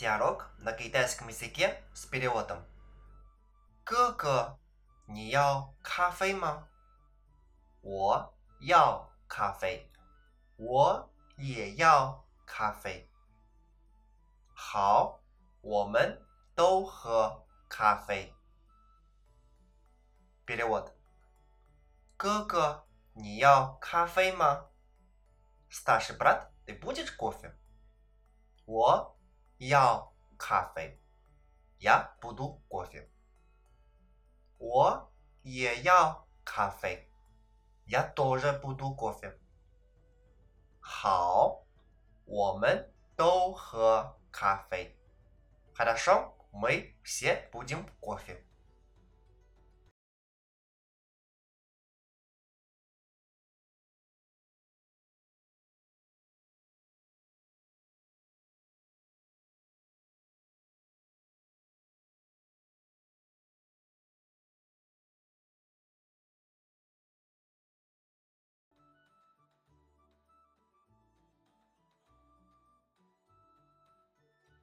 [0.00, 2.64] Диалог на китайском языке с переводом.
[3.84, 4.56] Кэкэ,
[5.08, 6.66] не яо кафе ма?
[7.82, 9.92] Во яо кафе.
[10.56, 13.10] Во е яо кафе.
[14.54, 15.20] Хао,
[15.62, 16.18] вомен
[16.56, 18.32] доу хэ кафе.
[20.46, 20.94] Перевод.
[22.16, 22.66] Кэкэ,
[23.16, 24.70] не яо кафе ма?
[25.68, 27.54] Старший брат, ты будешь кофе?
[28.66, 29.19] 我
[29.59, 30.99] 要咖啡。
[31.79, 33.09] Я буду кофе.
[34.57, 35.11] 我
[35.43, 37.09] 也要咖啡。
[37.85, 39.37] Я тоже буду кофе.
[40.79, 41.63] 好，
[42.25, 44.95] 我们都喝咖啡。
[45.73, 48.43] Хорошо, мы все будем кофе.